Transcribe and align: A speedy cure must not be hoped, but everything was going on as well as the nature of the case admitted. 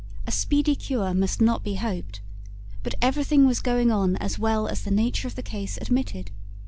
A 0.25 0.31
speedy 0.31 0.75
cure 0.75 1.13
must 1.13 1.41
not 1.41 1.63
be 1.63 1.75
hoped, 1.75 2.21
but 2.81 2.95
everything 3.03 3.45
was 3.45 3.59
going 3.59 3.91
on 3.91 4.15
as 4.15 4.39
well 4.39 4.67
as 4.67 4.81
the 4.81 4.89
nature 4.89 5.27
of 5.27 5.35
the 5.35 5.43
case 5.43 5.77
admitted. 5.79 6.31